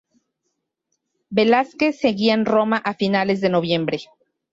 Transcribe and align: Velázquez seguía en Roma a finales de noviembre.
Velázquez 1.29 1.99
seguía 1.99 2.33
en 2.33 2.47
Roma 2.47 2.77
a 2.77 2.95
finales 2.95 3.39
de 3.39 3.49
noviembre. 3.49 3.99